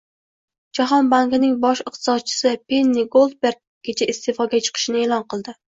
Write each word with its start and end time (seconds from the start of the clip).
Jahon 0.79 1.11
bankining 1.11 1.53
bosh 1.67 1.85
iqtisodchisi 1.91 2.55
Penni 2.73 3.07
Goldberg 3.19 3.63
kecha 3.91 4.13
iste'foga 4.17 4.65
chiqishini 4.67 5.07
e'lon 5.09 5.33
qildi 5.35 5.61